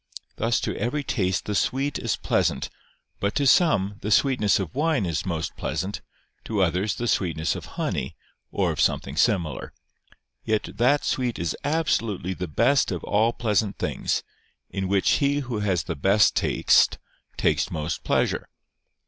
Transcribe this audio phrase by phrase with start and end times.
[0.37, 2.71] Thus to every taste the sweet is pleasant
[3.19, 6.01] but to some, the sweetness of wine is most pleasant,
[6.45, 8.15] to others, the sweetness of honey,
[8.51, 9.73] or of something similar.
[10.43, 14.23] Yet that sweet is absolutely the best of all pleasant things,
[14.71, 16.97] in which he who has the best taste
[17.37, 18.49] takes most pleasure.